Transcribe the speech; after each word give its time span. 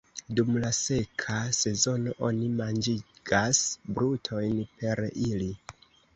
Dum 0.37 0.47
la 0.61 0.69
seka 0.77 1.35
sezono 1.57 2.15
oni 2.29 2.47
manĝigas 2.63 3.61
brutojn 3.93 4.59
per 4.83 5.05
ili. 5.13 5.55